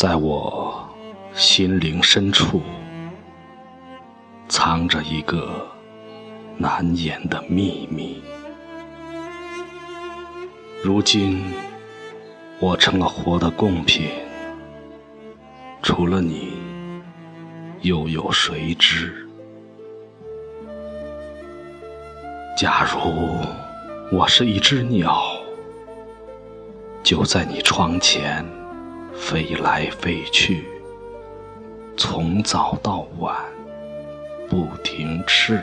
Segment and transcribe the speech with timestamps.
[0.00, 0.88] 在我
[1.34, 2.62] 心灵深处，
[4.48, 5.68] 藏着一个
[6.56, 8.22] 难言的秘密。
[10.82, 11.44] 如今，
[12.60, 14.08] 我成了活的贡品，
[15.82, 16.54] 除了你，
[17.82, 19.28] 又有谁知？
[22.56, 23.36] 假如
[24.10, 25.22] 我是一只鸟，
[27.02, 28.42] 就在你窗前
[29.14, 30.64] 飞来飞去，
[31.96, 33.36] 从早到晚
[34.48, 35.60] 不停翅。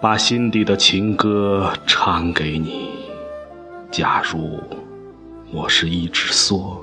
[0.00, 2.90] 把心底的情歌唱给你。
[3.90, 4.58] 假如
[5.52, 6.76] 我是一只梭，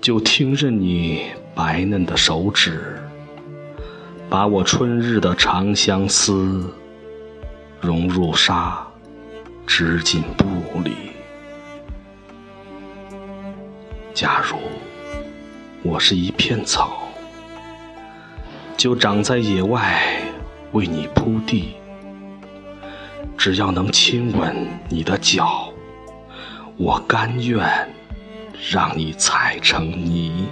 [0.00, 2.96] 就听任你白嫩的手指，
[4.28, 6.72] 把我春日的长相思
[7.80, 8.84] 融入沙，
[9.66, 11.07] 织进布里。
[14.20, 14.56] 假如
[15.84, 17.04] 我是一片草，
[18.76, 20.02] 就长在野外。
[20.72, 21.76] 为你铺地，
[23.36, 24.56] 只要能亲吻
[24.88, 25.72] 你的脚，
[26.76, 27.88] 我甘愿
[28.68, 30.48] 让你踩成泥。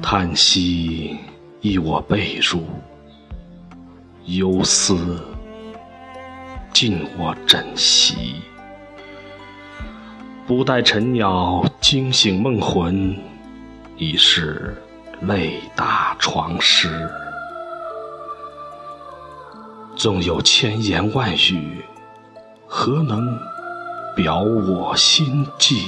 [0.00, 1.18] 叹息
[1.60, 2.60] 依我被褥，
[4.26, 5.20] 忧思
[6.72, 8.36] 尽我枕席，
[10.46, 13.18] 不待晨鸟惊醒梦魂，
[13.96, 14.76] 已是。
[15.22, 17.08] 泪打床湿，
[19.96, 21.82] 纵有千言万语，
[22.66, 23.26] 何能
[24.14, 25.86] 表我心迹？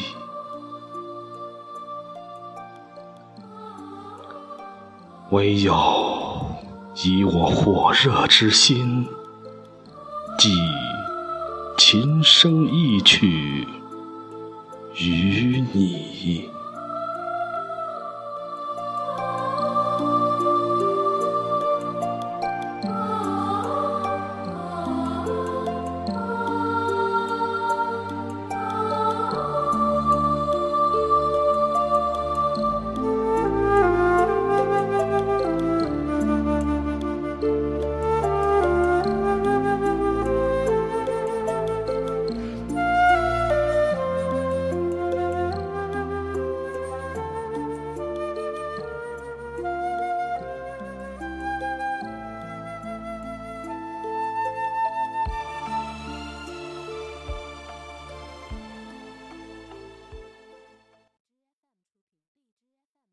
[5.28, 5.74] 唯有
[7.04, 9.06] 以我火热之心，
[10.38, 10.56] 寄
[11.76, 13.68] 琴声一曲
[15.00, 16.57] 与你。